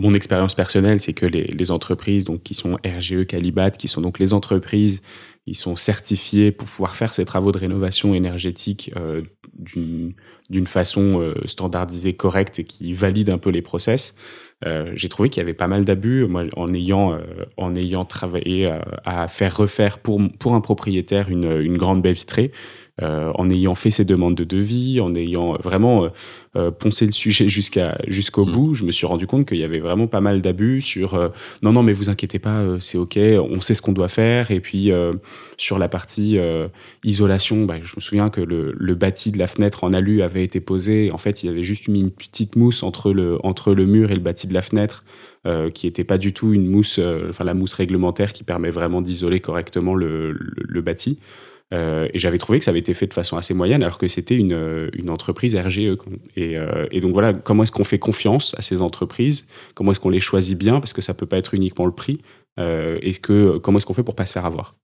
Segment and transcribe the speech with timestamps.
[0.00, 4.18] mon expérience personnelle, c'est que les, entreprises donc qui sont RGE Calibat, qui sont donc
[4.18, 5.02] les entreprises,
[5.46, 11.34] ils sont certifiés pour pouvoir faire ces travaux de rénovation énergétique euh, d'une façon euh,
[11.44, 14.16] standardisée, correcte et qui valide un peu les process.
[14.66, 16.26] Euh, j'ai trouvé qu'il y avait pas mal d'abus.
[16.26, 17.18] Moi, en ayant
[17.56, 22.12] en ayant travaillé à, à faire refaire pour pour un propriétaire une, une grande baie
[22.12, 22.52] vitrée,
[23.02, 26.08] euh, en ayant fait ces demandes de devis, en ayant vraiment euh,
[26.56, 28.50] euh, poncé le sujet jusqu'à jusqu'au mm.
[28.52, 31.30] bout, je me suis rendu compte qu'il y avait vraiment pas mal d'abus sur
[31.62, 34.60] non non mais vous inquiétez pas, c'est ok, on sait ce qu'on doit faire et
[34.60, 34.90] puis
[35.56, 36.38] sur la partie
[37.04, 40.44] isolation, bah, je me souviens que le, le bâti de la fenêtre en alu avait
[40.44, 43.74] été posé, en fait il y avait juste mis une petite mousse entre le entre
[43.74, 45.04] le mur et le bâti de la fenêtre.
[45.46, 49.00] Euh, qui était pas du tout une mousse, enfin la mousse réglementaire qui permet vraiment
[49.00, 51.18] d'isoler correctement le, le, le bâti.
[51.72, 54.08] Euh, et j'avais trouvé que ça avait été fait de façon assez moyenne, alors que
[54.08, 55.96] c'était une, une entreprise RGE.
[56.36, 59.48] Et, euh, et donc voilà, comment est-ce qu'on fait confiance à ces entreprises?
[59.74, 60.80] Comment est-ce qu'on les choisit bien?
[60.80, 62.20] Parce que ça peut pas être uniquement le prix.
[62.58, 64.74] Euh, et que comment est-ce qu'on fait pour pas se faire avoir?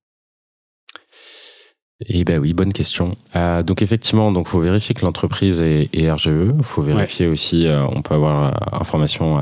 [2.04, 3.12] Eh ben oui, bonne question.
[3.36, 6.52] Euh, donc effectivement, donc faut vérifier que l'entreprise est, est, RGE.
[6.62, 9.36] Faut vérifier aussi, euh, on peut avoir euh, information,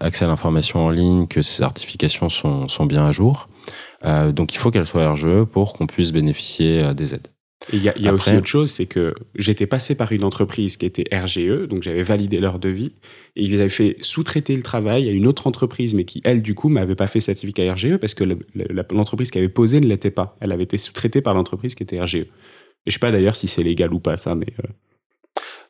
[0.00, 3.48] accès à l'information en ligne, que ces certifications sont, sont bien à jour.
[4.04, 7.28] Euh, donc il faut qu'elle soit RGE pour qu'on puisse bénéficier euh, des aides.
[7.72, 10.76] Il y a, y a aussi autre chose, c'est que j'étais passé par une entreprise
[10.76, 12.92] qui était RGE, donc j'avais validé leur devis,
[13.34, 16.54] et ils avaient fait sous-traiter le travail à une autre entreprise, mais qui, elle, du
[16.54, 18.24] coup, m'avait pas fait certificat RGE parce que
[18.90, 20.36] l'entreprise qui avait posé ne l'était pas.
[20.40, 22.14] Elle avait été sous-traitée par l'entreprise qui était RGE.
[22.16, 22.30] Et
[22.86, 24.52] je sais pas d'ailleurs si c'est légal ou pas, ça, mais...
[24.64, 24.68] Euh...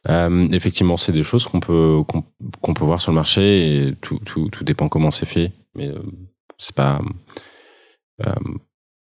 [0.09, 2.03] Euh, effectivement, c'est des choses qu'on peut
[2.61, 5.89] qu'on peut voir sur le marché et tout, tout, tout dépend comment c'est fait, mais
[5.89, 5.99] euh,
[6.59, 7.01] c'est pas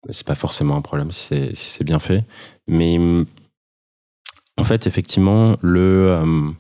[0.10, 2.26] c'est pas forcément un problème si c'est si bien fait.
[2.68, 2.98] Mais
[4.58, 6.52] en fait, effectivement, le euh,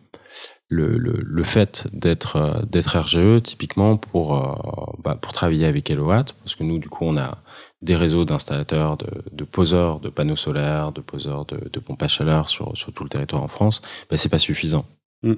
[0.71, 5.91] le, le, le, fait d'être euh, d'être RGE typiquement pour euh, bah, pour travailler avec
[5.91, 7.39] Elowatt parce que nous du coup on a
[7.81, 12.07] des réseaux d'installateurs de, de, poseurs de panneaux solaires de poseurs de, de pompes à
[12.07, 14.85] chaleur sur sur tout le territoire en France bah, c'est pas suffisant
[15.23, 15.33] mm.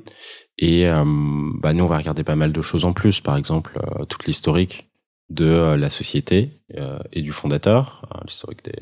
[0.59, 1.03] et euh,
[1.59, 4.87] bah, nous on va regarder pas mal de choses en plus par exemple toute l'historique
[5.33, 8.73] de euh, la société euh, et du fondateur, hein, l'historique des,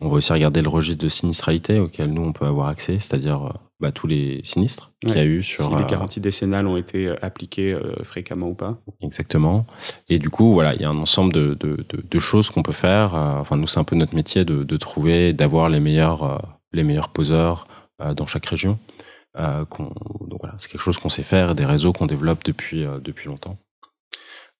[0.00, 3.44] On va aussi regarder le registre de sinistralité auquel nous on peut avoir accès, c'est-à-dire
[3.44, 5.64] euh, bah, tous les sinistres qu'il y a eu sur.
[5.64, 8.80] Si les garanties décennales ont été appliquées fréquemment ou pas?
[9.02, 9.66] Exactement.
[10.08, 12.62] Et du coup, voilà, il y a un ensemble de, de, de, de choses qu'on
[12.62, 13.14] peut faire.
[13.14, 17.10] enfin, nous c'est un peu notre métier de, de trouver, d'avoir les meilleurs les meilleurs
[17.10, 17.68] poseurs
[18.16, 18.80] dans chaque région.
[19.36, 23.58] donc voilà, c'est quelque chose qu'on sait faire, des réseaux qu'on développe depuis depuis longtemps.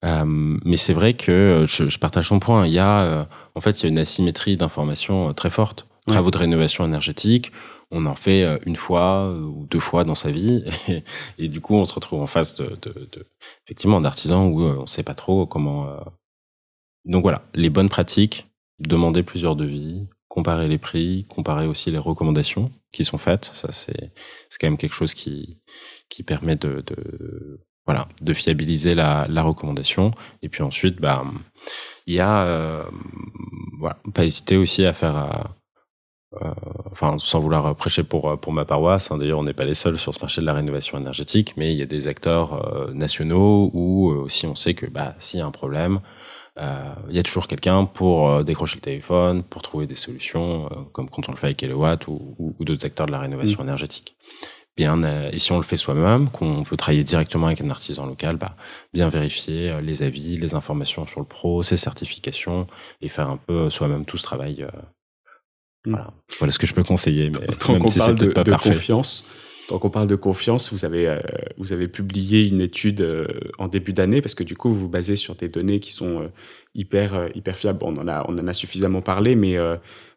[0.05, 0.25] Euh,
[0.65, 2.67] mais c'est vrai que euh, je, je, partage ton point.
[2.67, 5.87] Il y a, euh, en fait, il y a une asymétrie d'information très forte.
[6.07, 7.53] Travaux de rénovation énergétique,
[7.91, 11.05] on en fait une fois ou deux fois dans sa vie, et,
[11.39, 13.27] et du coup, on se retrouve en face de, de, de
[13.67, 15.87] effectivement, d'artisans où on sait pas trop comment.
[17.05, 18.47] Donc voilà, les bonnes pratiques,
[18.79, 23.51] demander plusieurs devis, comparer les prix, comparer aussi les recommandations qui sont faites.
[23.53, 24.13] Ça, c'est
[24.49, 25.61] c'est quand même quelque chose qui
[26.09, 30.11] qui permet de, de voilà, de fiabiliser la, la, recommandation.
[30.43, 31.25] Et puis ensuite, bah,
[32.07, 32.85] il y a, euh,
[33.79, 36.53] voilà, pas hésiter aussi à faire, euh, euh,
[36.93, 39.11] enfin, sans vouloir prêcher pour pour ma paroisse.
[39.11, 41.73] Hein, D'ailleurs, on n'est pas les seuls sur ce marché de la rénovation énergétique, mais
[41.73, 45.43] il y a des acteurs euh, nationaux où aussi on sait que, bah, s'il y
[45.43, 46.01] a un problème,
[47.09, 51.29] il y a toujours quelqu'un pour décrocher le téléphone, pour trouver des solutions, comme quand
[51.29, 53.67] on le fait avec Elowatt ou, ou, ou d'autres acteurs de la rénovation mmh.
[53.67, 54.17] énergétique
[54.79, 58.07] bien euh, et si on le fait soi-même, qu'on peut travailler directement avec un artisan
[58.07, 58.57] local, bah,
[58.95, 62.69] bien vérifier euh, les avis, les informations sur le pro, ses certifications
[63.03, 64.65] et faire un peu euh, soi-même tout ce travail.
[65.85, 65.91] Mm.
[65.91, 66.13] Voilà.
[66.39, 69.29] voilà ce que je peux conseiller, mais tant qu'on parle de, pas de confiance.
[69.69, 71.21] Tant qu'on parle de confiance, vous avez
[71.59, 73.07] vous avez publié une étude
[73.59, 76.31] en début d'année parce que du coup vous vous basez sur des données qui sont
[76.75, 77.79] hyper hyper fiables.
[77.79, 79.59] Bon, on en a on en a suffisamment parlé, mais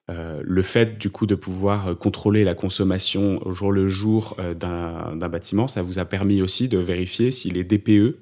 [0.10, 4.36] euh, le fait du coup de pouvoir euh, contrôler la consommation au jour le jour
[4.40, 8.18] euh, d'un bâtiment, ça vous a permis aussi de vérifier si les DPE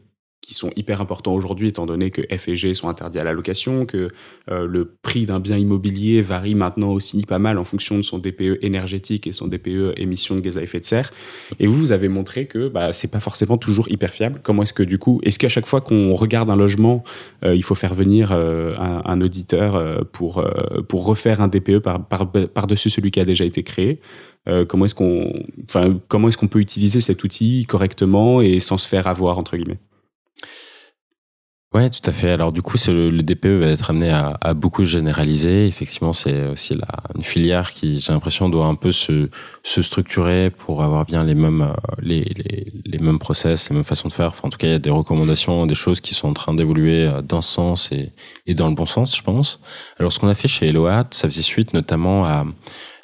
[0.49, 3.33] qui sont hyper importants aujourd'hui, étant donné que F et G sont interdits à la
[3.33, 4.07] location, que
[4.49, 8.17] euh, le prix d'un bien immobilier varie maintenant aussi pas mal en fonction de son
[8.17, 11.11] DPE énergétique et son DPE émission de gaz à effet de serre.
[11.59, 14.39] Et vous, vous avez montré que bah, c'est pas forcément toujours hyper fiable.
[14.41, 17.03] Comment est-ce que du coup, est-ce qu'à chaque fois qu'on regarde un logement,
[17.45, 20.43] euh, il faut faire venir euh, un, auditeur pour
[20.87, 23.99] pour refaire un DPE par par dessus celui qui a déjà été créé?
[24.67, 25.31] comment est-ce qu'on,
[25.65, 29.55] enfin, comment est-ce qu'on peut utiliser cet outil correctement et sans se faire avoir entre
[29.55, 29.77] guillemets?
[31.71, 32.31] Ouais, tout à fait.
[32.31, 35.67] Alors du coup, c'est le, le, DPE va être amené à, à beaucoup généraliser.
[35.67, 39.29] Effectivement, c'est aussi la, une filière qui, j'ai l'impression, doit un peu se,
[39.61, 43.83] se structurer pour avoir bien les mêmes euh, les, les, les, mêmes process, les mêmes
[43.83, 44.29] façons de faire.
[44.29, 46.55] Enfin, en tout cas, il y a des recommandations, des choses qui sont en train
[46.55, 48.13] d'évoluer euh, dans ce sens et,
[48.47, 49.59] et dans le bon sens, je pense.
[49.99, 52.45] Alors, ce qu'on a fait chez Eloat, ça faisait suite notamment à,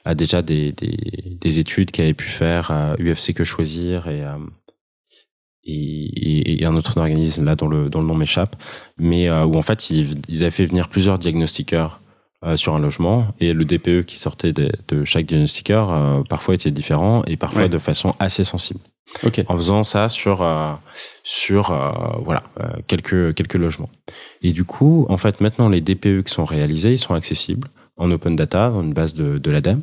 [0.06, 4.40] à déjà des, des, des études qu'avait pu faire à UFC Que Choisir et à
[5.66, 8.56] et, et, un autre organisme là dont le, dont le nom m'échappe,
[8.98, 12.02] mais euh, où en fait ils, ils, avaient fait venir plusieurs diagnostiqueurs
[12.46, 16.54] euh, sur un logement et le DPE qui sortait de, de chaque diagnostiqueur euh, parfois
[16.54, 17.70] était différent et parfois ouais.
[17.70, 18.82] de façon assez sensible.
[19.24, 19.46] Okay.
[19.48, 20.74] En faisant ça sur euh,
[21.24, 21.74] sur
[22.24, 22.44] voilà
[22.88, 23.90] quelques quelques logements.
[24.42, 27.68] Et du coup, en fait, maintenant les DPE qui sont réalisés, ils sont accessibles
[27.98, 29.82] en open data, dans une base de, de l'ADEME.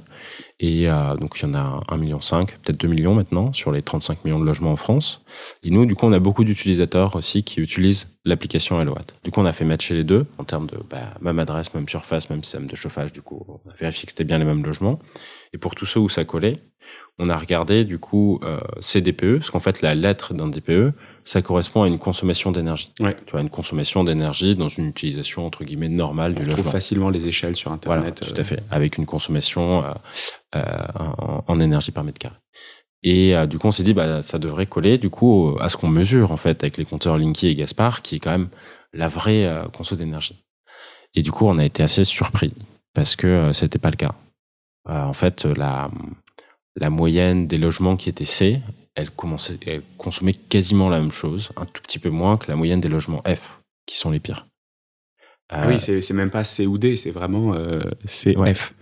[0.61, 3.82] Et euh, donc, il y en a 1,5 million, peut-être 2 millions maintenant, sur les
[3.82, 5.25] 35 millions de logements en France.
[5.62, 9.06] Et nous, du coup, on a beaucoup d'utilisateurs aussi qui utilisent l'application Helloat.
[9.25, 11.88] Du coup, on a fait matcher les deux en termes de bah, même adresse, même
[11.88, 13.12] surface, même système de chauffage.
[13.12, 14.99] Du coup, on a vérifié que c'était bien les mêmes logements.
[15.53, 16.58] Et pour tous ceux où ça collait,
[17.19, 20.93] on a regardé du coup euh, ces DPE, parce qu'en fait la lettre d'un DPE,
[21.25, 22.93] ça correspond à une consommation d'énergie.
[23.00, 23.17] Ouais.
[23.27, 26.62] Tu vois, une consommation d'énergie dans une utilisation entre guillemets normale on du logement.
[26.62, 28.19] trouve facilement les échelles sur Internet.
[28.19, 29.91] Voilà, tout à fait, avec une consommation euh,
[30.56, 30.62] euh,
[30.99, 32.37] en, en, énergie par mètre carré.
[33.03, 35.77] Et euh, du coup, on s'est dit, bah, ça devrait coller du coup à ce
[35.77, 38.49] qu'on mesure en fait avec les compteurs Linky et Gaspard, qui est quand même
[38.93, 40.44] la vraie euh, conso d'énergie.
[41.15, 42.55] Et du coup, on a été assez surpris
[42.94, 44.15] parce que euh, c'était pas le cas.
[44.89, 45.91] Euh, en fait, la
[46.76, 48.60] la moyenne des logements qui étaient C,
[48.94, 52.56] elle, commençait, elle consommait quasiment la même chose, un tout petit peu moins que la
[52.56, 54.46] moyenne des logements F, qui sont les pires.
[55.52, 58.54] Euh, oui, c'est même pas C ou D, c'est vraiment euh, C, ouais.
[58.54, 58.74] F.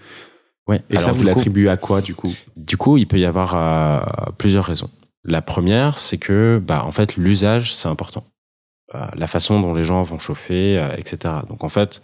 [0.69, 0.83] Ouais.
[0.89, 2.33] Et Alors, ça, vous l'attribuez à quoi, du coup?
[2.57, 4.91] Du coup, il peut y avoir euh, plusieurs raisons.
[5.25, 8.25] La première, c'est que, bah, en fait, l'usage, c'est important.
[8.95, 11.35] Euh, la façon dont les gens vont chauffer, euh, etc.
[11.49, 12.03] Donc, en fait,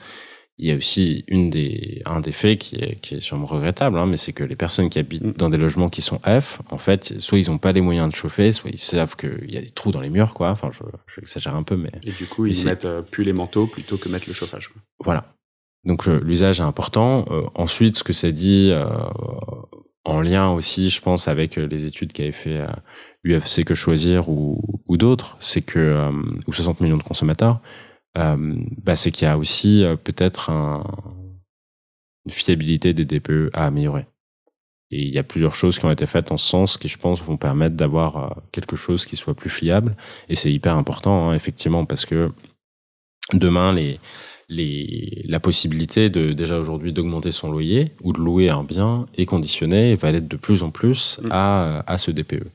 [0.59, 3.99] il y a aussi une des, un des faits qui est, qui est sûrement regrettable,
[3.99, 6.79] hein, mais c'est que les personnes qui habitent dans des logements qui sont F, en
[6.79, 9.61] fait, soit ils n'ont pas les moyens de chauffer, soit ils savent qu'il y a
[9.61, 10.51] des trous dans les murs, quoi.
[10.51, 10.83] Enfin, je,
[11.15, 11.93] j'exagère un peu, mais.
[12.05, 14.69] Et du coup, ils mettent euh, plus les manteaux plutôt que mettre le chauffage.
[14.69, 14.81] Quoi.
[15.05, 15.35] Voilà.
[15.85, 17.27] Donc l'usage est important.
[17.31, 18.87] Euh, ensuite, ce que ça dit, euh,
[20.07, 22.69] en lien aussi, je pense, avec les études qu'avait fait euh,
[23.41, 26.13] UFC que choisir ou, ou d'autres, c'est que euh,
[26.47, 27.86] ou 60 millions de consommateurs, euh,
[28.17, 30.85] bah, c'est qu'il y a aussi euh, peut-être un,
[32.25, 34.07] une fiabilité des DPE à améliorer.
[34.91, 36.97] Et il y a plusieurs choses qui ont été faites en ce sens qui, je
[36.97, 39.97] pense, vont permettre d'avoir euh, quelque chose qui soit plus fiable.
[40.29, 42.31] Et c'est hyper important, hein, effectivement, parce que
[43.33, 43.99] demain, les,
[44.49, 49.27] les, la possibilité de déjà aujourd'hui d'augmenter son loyer ou de louer un bien est
[49.27, 52.47] conditionnée et va l'être de plus en plus à, à ce DPE.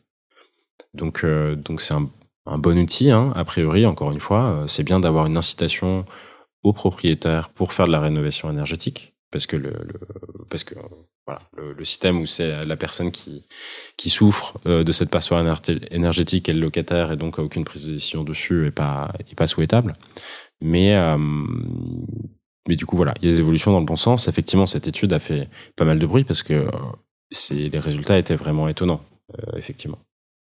[0.93, 2.09] Donc, euh, donc c'est un
[2.45, 4.65] un bon outil, hein, a priori, encore une fois.
[4.67, 6.05] C'est bien d'avoir une incitation
[6.63, 9.99] aux propriétaires pour faire de la rénovation énergétique, parce que le, le
[10.49, 10.75] parce que
[11.25, 13.47] voilà, le, le système où c'est la personne qui
[13.97, 15.43] qui souffre euh, de cette passoire
[15.91, 19.47] énergétique est le locataire et donc aucune prise de décision dessus est pas est pas
[19.47, 19.93] souhaitable.
[20.61, 21.17] Mais euh,
[22.67, 24.27] mais du coup voilà, il y a des évolutions dans le bon sens.
[24.27, 26.69] Effectivement, cette étude a fait pas mal de bruit parce que euh,
[27.51, 29.01] les résultats étaient vraiment étonnants,
[29.55, 29.99] effectivement.